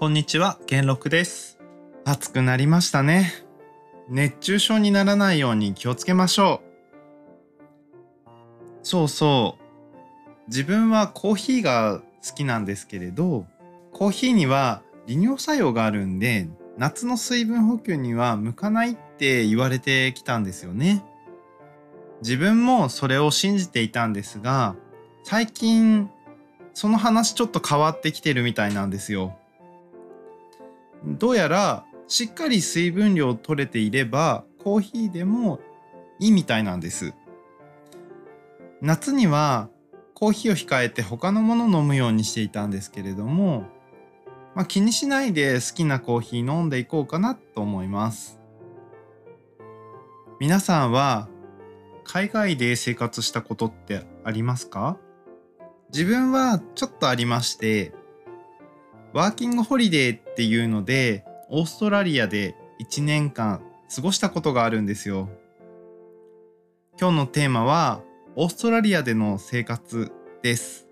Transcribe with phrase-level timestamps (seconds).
[0.00, 1.58] こんにちは、元禄です。
[2.06, 3.34] 暑くなりましたね。
[4.08, 6.62] 熱中症にならないように気をつけましょ
[8.24, 8.30] う。
[8.82, 10.48] そうそう。
[10.48, 13.44] 自分はコーヒーが好きなんですけれど、
[13.92, 16.48] コーヒーには利尿作用があるんで、
[16.78, 21.04] 夏の水分補給には向かないって言われてきたんですよね。
[22.22, 24.76] 自分もそれを信じていたんですが、
[25.24, 26.08] 最近
[26.72, 29.36] その話ちょっと変わってきてるみたいなんですよ。
[31.04, 35.60] どうやらしっかり水分量取れていればコーヒーでも
[36.18, 37.14] いいみたいなんです。
[38.82, 39.68] 夏には
[40.14, 43.64] コーヒーを控えて他のものを飲むようにしていたんですけれども、
[44.54, 48.38] まあ、気にしないで好きなコーヒー飲んでいこうかなと思います。
[50.38, 51.28] 皆さんは
[52.04, 54.98] 海外で生活したことってありますか？
[55.92, 57.92] 自分はちょっとありまして
[59.12, 63.60] ワーキングホリデーっていうのでオーストラリアで1年間
[63.94, 65.28] 過ごしたことがあるんですよ。
[67.00, 68.02] 今日のテーマは
[68.36, 70.86] オーストラリアでの生活です。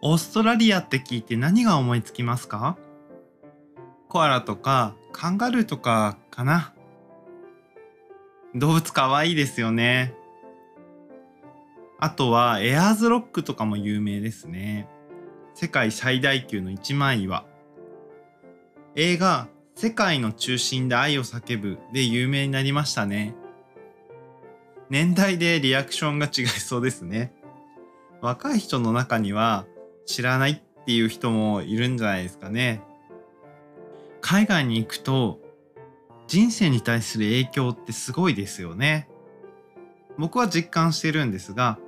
[0.00, 2.78] オーストラリアって聞いて何が思いつきますか？
[4.08, 6.72] コアラとかカンガルーとかかな。
[8.54, 10.14] 動物かわいいですよね。
[11.98, 14.88] あとはエアーズロックとかも有名ですね。
[15.60, 17.44] 世界最大級の一枚岩。
[18.94, 23.34] 映画世界の中心で愛を叫ぶで有名になりましたね。
[24.88, 27.34] 年代でリアクションが違いそうですね。
[28.22, 29.66] 若い人の中には
[30.06, 32.80] 知らないっていう人もいるんじゃないですかね。
[34.22, 35.40] 海外に行くと
[36.26, 39.10] 人生に対する影響ってすごいですよね。
[40.16, 41.78] 僕は実感してるんですが、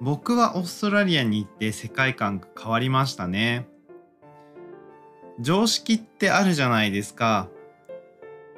[0.00, 3.66] 僕はオーストラリアに行って世界観が変わりましたね。
[5.40, 7.48] 常識ってあるじゃないですか。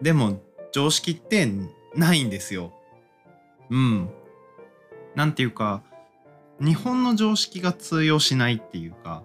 [0.00, 0.40] でも
[0.72, 1.48] 常識って
[1.94, 2.72] ないんですよ。
[3.70, 4.10] うん。
[5.14, 5.82] なんていうか、
[6.60, 9.22] 日本の常識が通用しないっていうか、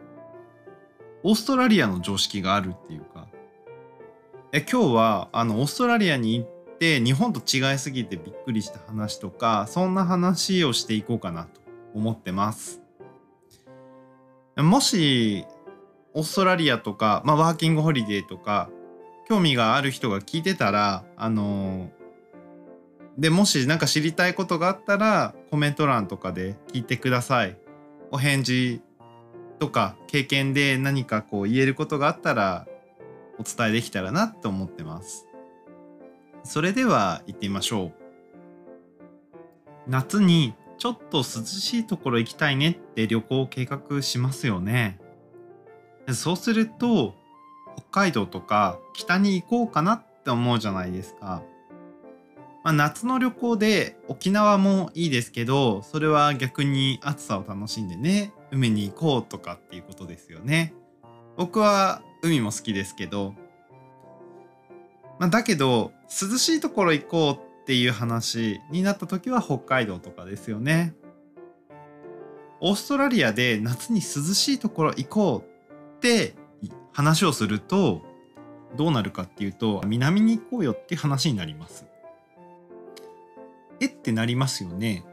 [1.23, 3.27] オーストラリアの常識があるっていうか。
[4.53, 11.66] え今日はあのオーストラリアに行って日本と違いすぎてびっくりした話とかそんな話をしていこうかなと
[11.97, 12.81] 思ってます。
[14.55, 15.45] もし
[16.13, 18.69] オーストラリアとか、まあ、ワーキングホリデーとか
[19.27, 21.91] 興味がある人が聞いてたらあの
[23.17, 27.57] でもし何か知りたいことがあったらコメント欄とかで聞いてください。
[28.11, 28.81] お返事
[29.59, 32.67] とか経験で何かこう言えることがあったら
[33.39, 35.27] お伝えできたらなと思ってます。
[36.43, 37.93] それでは行ってみましょう。
[39.87, 44.99] 夏にちょっと涼しいところ行きたいねって旅行を計画しますよね。
[46.13, 47.15] そうすると
[47.75, 51.43] 北海道とか北に行こうかなって思うじゃないですか。
[52.63, 60.73] まあ、夏の旅行で沖縄もいいですけどそれは逆に暑さを楽しんでね海に行こうとかっていうことですよね。
[61.37, 63.35] 僕は海も好きですけど、
[65.19, 70.93] まあ、だけど涼しいところ行こうっていう話になった時は北海道とかですよね。
[72.61, 76.33] オーストラリアで夏に涼しいところ行こうって
[76.93, 78.03] 話をすると
[78.77, 81.85] どうなるかっていうと南に行こうよって話になります。
[83.81, 85.03] えってなりますよね。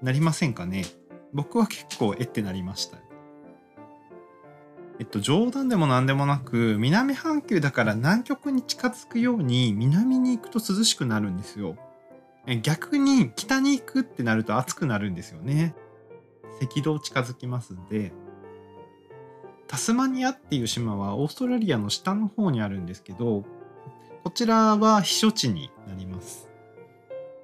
[0.00, 0.84] なりませんかね
[1.32, 2.98] 僕は結構えってなりました。
[5.00, 11.76] えっと、冗談でも何でもなく南半球だから南極に近づくように南に行くと涼しくなるんですよ。
[12.62, 15.74] 逆に北に行くってなると暑くなるんですよね。
[16.62, 18.12] 赤道近づきますんで。
[19.66, 23.44] タスマニアっていう島はオーストラリアの下の方にあるんですけど、
[24.22, 26.48] こちらは避暑地になります。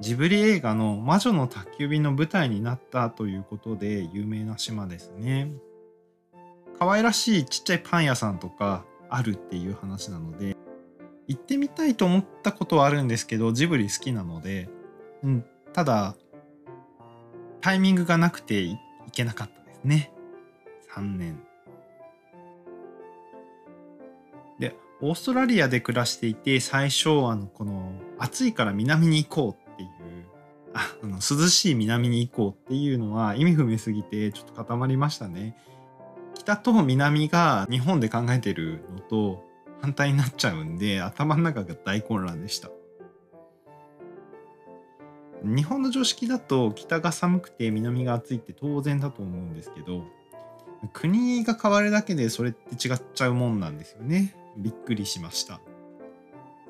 [0.01, 5.53] ジブリ映画の魔女の宅急便の舞台になったということで有名な島ですね。
[6.81, 10.57] 可愛らしいちっちゃいパン屋さんとかあるっていう話なので
[11.29, 14.71] 行ってみたいと思ったことはあるんですけどジブリ好きなので、
[15.23, 15.45] うん、
[15.75, 16.17] ただ
[17.61, 18.79] タイミングがなくて行
[19.13, 20.11] けなかったですね。
[20.95, 21.43] 3年。
[24.59, 29.91] でオーストラリアで暮らしていて最初あのこの暑いから南に行こうっていう
[30.73, 35.57] あの涼しい南に行こうっていうのは意味不明すぎてちょっと固まりましたね。
[36.41, 39.45] 北と南が日本で考えてるのと
[39.83, 42.71] 反対になっちゃうんで頭の中が大混乱でした。
[45.43, 50.03] 日本の常識だと北が寒くて南が暑いって当然だと思うんですけど
[50.95, 54.35] 国が変わるだけでそれって違っちゃうもんなんですよね。
[54.57, 55.61] びっくりしました。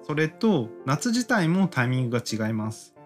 [0.03, 2.97] それと夏自体もタイミングが違います。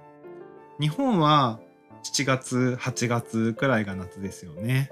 [0.81, 1.61] 日本は
[2.05, 4.91] 7月8月くらいが夏ですよね。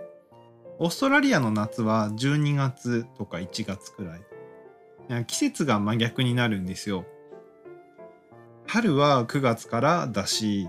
[0.79, 4.17] オーストラリアの夏は12月とか1月くら
[5.21, 7.05] い季節が真逆になるんですよ
[8.67, 10.69] 春は9月からだし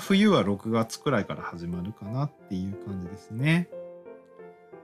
[0.00, 3.68] 冬は6月くらいから始まるかなっていう感じですね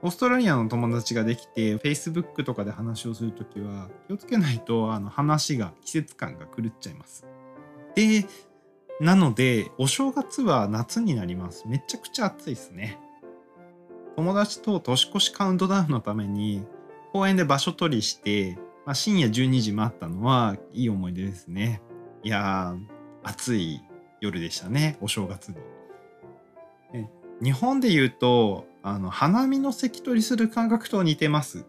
[0.01, 7.25] オーストラリアの友達ができて Facebook とかで話をするときは気をつけないとあの話が季節感が狂っちゃいます
[7.95, 8.25] で
[8.99, 11.67] なので、お正月は夏になります。
[11.67, 12.99] めちゃくちゃ暑いですね。
[14.15, 16.65] 友達と年越しカウントダウンのために
[17.11, 21.81] 公園で場所取りして、まあ、深夜12時待ったのはいい思い出ですね。
[22.23, 22.79] いやー、
[23.23, 23.81] 暑い
[24.21, 25.55] 夜でしたね、お正月に。
[27.41, 31.65] 日本で言うと、あの、花見の関取りする感覚と似てます。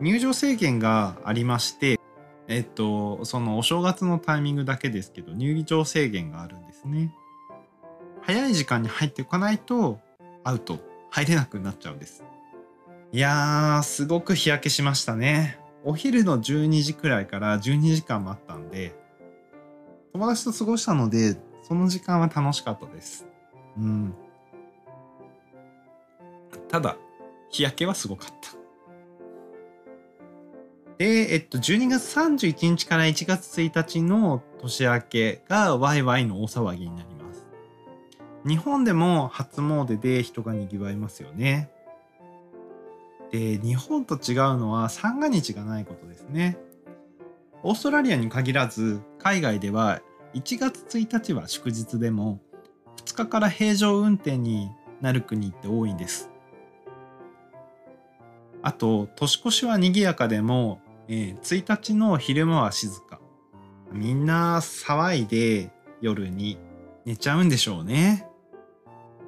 [0.00, 1.98] 入場制限がありまして、
[2.46, 7.12] えっと、そのお正月のタイミングだけですけど、入場制限があるんですね。
[8.22, 9.98] 早い時間に入っておかないと、
[10.44, 10.78] アウト、
[11.10, 12.24] 入れなくなっちゃうんです。
[13.12, 15.58] いやー、すごく日焼けしましたね。
[15.84, 18.94] お昼の12時くらいから12時間待ったんで、
[20.12, 23.26] 友達と過ごしたので、その時間は楽しかったです。
[23.78, 24.14] うん。
[26.68, 26.96] ただ、
[27.50, 28.60] 日焼けはすごかった。
[30.98, 37.19] で、えっと、12月31日から1月1日の年明けがワイワイの大騒ぎになります。
[38.46, 41.70] 日本でも初詣で人が賑わいますよね。
[43.30, 46.58] で、日本と違うのは三が日がないことですね。
[47.62, 50.00] オーストラリアに限らず、海外では
[50.34, 52.40] 1月1日は祝日でも、
[53.04, 54.70] 2日から平常運転に
[55.00, 56.30] なる国って多いんです。
[58.62, 63.20] あと、年越しは賑やかでも、えー、1日の昼間は静か。
[63.92, 65.70] みんな騒いで
[66.00, 66.58] 夜に
[67.04, 68.29] 寝ちゃうんでしょうね。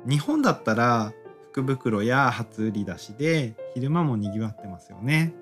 [0.08, 1.12] 日本だったら
[1.52, 5.34] 福袋や初売り出しで昼間も賑わってますよね。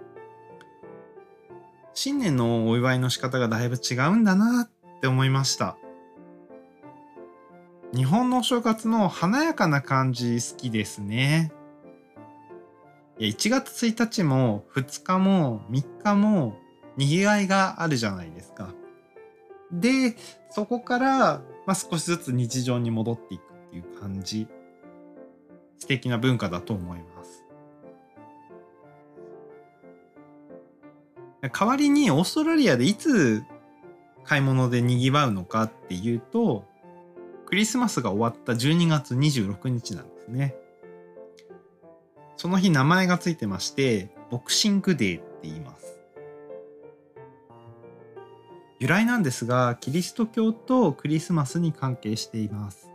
[1.95, 5.77] 新年のお祝いの仕方がだいぶ違うんだなって思いました。
[7.95, 11.53] 日本のお正月の華やかな感じ好きですね。
[13.19, 16.57] 1月1日も2日も3日も
[16.97, 18.73] 賑わいがあるじゃないですか。
[19.73, 20.17] で、
[20.51, 24.49] そこから、ま、少しずつ日常に戻っていくっていう感じ。
[25.79, 27.45] 素敵な文化だと思います。
[31.49, 33.43] 代わりにオーストラリアでいつ
[34.25, 36.65] 買い物で賑わうのかっていうと、
[37.47, 40.55] クリスマスが終わった12月26日なんですね。
[42.37, 45.99] その日名前がついてまして、ボクシングデーって言います。
[48.79, 52.90] 由来なんですが、キリスト教とクリスマスに関係しています。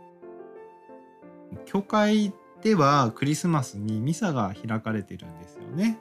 [1.64, 2.32] 教会
[2.62, 5.98] ではクリスマスにミサが開かれてるんですよね。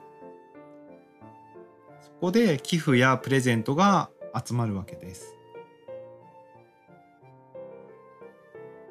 [2.02, 5.36] そこで寄付やプレゼントが集まるわけです。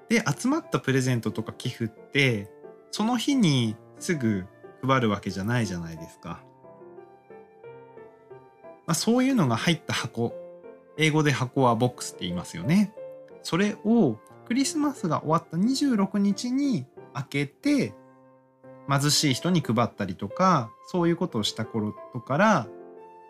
[0.09, 2.51] で、集まったプレゼントとか寄付って、
[2.91, 4.45] その日にすぐ
[4.87, 6.43] 配るわけじゃないじゃないですか。
[8.87, 10.35] まあ、そういうのが入った箱
[10.97, 12.93] 英語で箱はボックスって言いますよね。
[13.43, 14.17] それを
[14.47, 17.95] クリスマスが終わった26日に開けて
[18.89, 22.67] 貧しい人に配ったりとかそういうことをした頃とから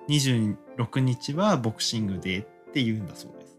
[0.09, 3.59] 26日はボクシングデーって言うんだそうです。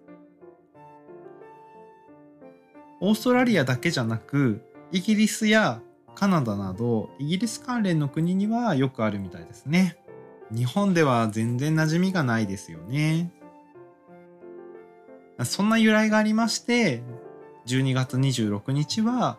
[3.02, 5.82] オーストラリアだけじゃなくイギリスや
[6.16, 9.98] カナダなどイギリス関連の国にはよくあるみたいですね。
[10.52, 13.32] 日本では全然馴染みがないですよね。
[15.44, 17.04] そんな由来がありまして、
[17.68, 19.38] 12月26日は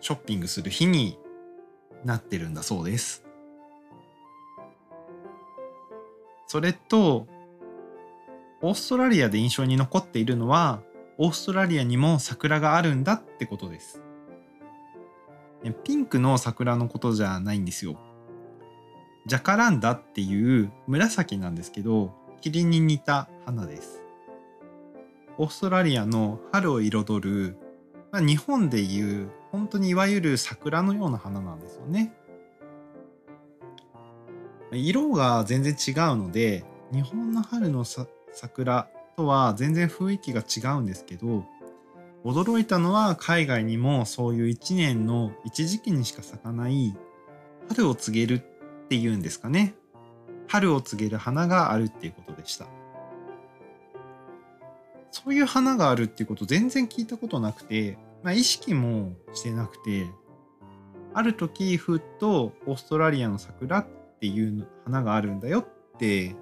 [0.00, 1.18] ショッピングする日に
[2.04, 3.24] なってるんだそうです。
[6.46, 7.26] それと、
[8.62, 10.82] オーストラリアで印象に残っているのは、
[11.18, 14.02] オーストラリアにも桜があるんだってことです。
[15.84, 17.98] ピンクの桜のことじゃないんですよ。
[19.26, 24.02] ジャカランダっていう紫なんですけど、霧に似た花です。
[25.38, 27.56] オーストラリアの春を彩る、
[28.12, 32.12] まあ、日本でいう本当にいわゆる桜のような花なんですよね。
[34.72, 37.84] 色が全然違うので、日本の春の
[38.32, 41.46] 桜とは全然雰囲気が違うんですけど、
[42.24, 46.96] 驚いたのは海外にもそういう一年の一時期にしか咲かない
[47.68, 49.74] 春を告げるっていうんですかね
[50.48, 52.66] 春を告げる花があるっていうことでした
[55.10, 60.06] そういう花があるっていうこと全然聞いたことなくて、まあ、意識もしてなくて
[61.14, 63.86] ある時ふっとオーストラリアの桜っ
[64.20, 66.36] ていう花があるんだよって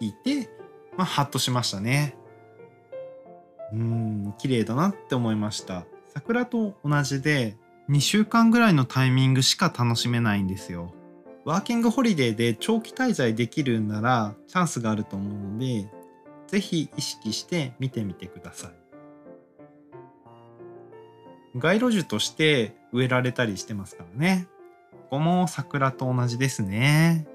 [0.00, 0.48] 聞いて、
[0.96, 2.16] まあ、ハッとしましたね。
[3.72, 5.84] うん綺麗だなって思いました。
[6.14, 7.56] 桜と同じで
[7.90, 10.94] 2週間ぐらいのタイミングしか楽しめないんですよ。
[11.44, 15.88] ワーキングホリデーで長期滞在できるんならチャンスがあると思うので
[16.46, 18.70] 是非意識して見てみてください。
[21.58, 24.46] 街路樹として植えられたりしてますからね。
[24.90, 27.26] ここも桜と同じですね。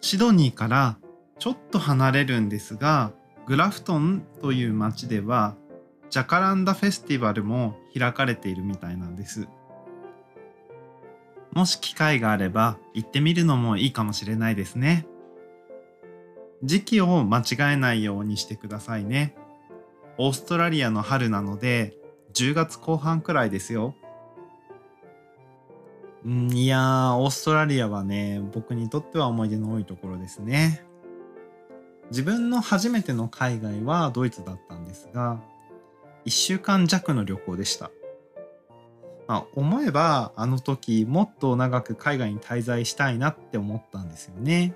[0.00, 0.96] シドニーから
[1.38, 3.12] ちょっと離れるんですが
[3.46, 5.56] グラフトンという町では
[6.08, 9.48] ジャカランダフェスティバルも開かれているみたいなんです。
[11.52, 15.06] もし機会があれば行ってみるのもいいかもしれないですね。
[16.62, 19.34] 時期を間違えないようにしてくださいね
[20.18, 21.96] オーストラリアの春なので
[22.34, 23.94] 10月後半くらいですよ
[26.26, 30.84] んいやオーストラリアはね僕にとっては思い出の多いところですね
[32.10, 35.40] 自分の初めての海外はドイツだったんですが
[36.26, 37.90] 1週間弱の旅行でした。
[39.26, 44.74] まあ、思えばあの時もっと長く海外に滞在したいなって思ったんですよね。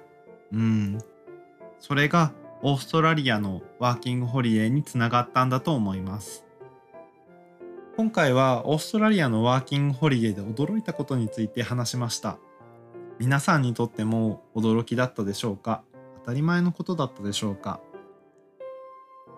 [0.53, 0.99] うん。
[1.87, 6.47] それがオーストラリアのワーキングホリデーにつながったんだと思います。
[7.99, 12.39] 今回はオーストラリアのワーキングホリデーで驚いたことについて話しました。
[13.19, 15.83] 皆さんにとっても驚きだったでしょうか？
[16.21, 17.81] 当たり前のことだったでしょうか？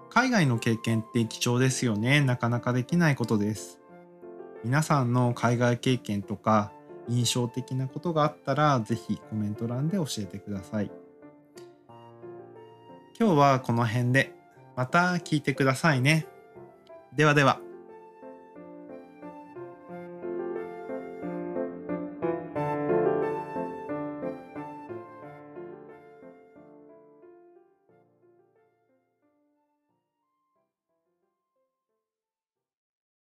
[0.09, 2.21] 海外の経験って貴重ですよね。
[2.21, 3.81] なかなかできないことです。
[4.62, 6.71] 皆さんの海外経験とか
[7.09, 10.93] 印象的なことがあったら、ぜひコメント欄で教えてください。
[13.19, 14.35] 今日はこの辺で、
[14.77, 16.27] また聞いてくださいね。
[17.15, 17.66] ではでは。